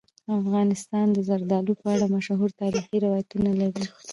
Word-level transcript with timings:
افغانستان 0.39 1.05
د 1.13 1.17
زردالو 1.27 1.73
په 1.81 1.87
اړه 1.93 2.05
مشهور 2.15 2.49
تاریخی 2.61 2.97
روایتونه 3.05 3.49
لري. 3.61 3.83